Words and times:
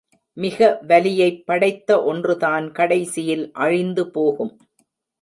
மிக 0.37 0.79
வலியைப் 0.87 1.43
படைத்த 1.45 2.03
ஒன்றுதான் 2.03 2.71
கடைசியில் 2.71 3.51
அழிந்து 3.59 4.11
போகும். 4.11 4.53